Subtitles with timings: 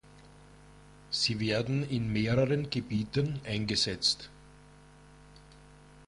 [1.11, 4.31] Sie werden in mehreren Gebieten eingesetzt.